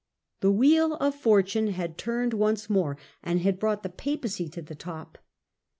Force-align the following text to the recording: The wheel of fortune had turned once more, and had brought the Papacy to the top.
The 0.39 0.49
wheel 0.51 0.95
of 0.95 1.13
fortune 1.13 1.67
had 1.67 1.95
turned 1.95 2.33
once 2.33 2.71
more, 2.71 2.97
and 3.21 3.41
had 3.41 3.59
brought 3.59 3.83
the 3.83 3.89
Papacy 3.89 4.49
to 4.49 4.61
the 4.63 4.73
top. 4.73 5.19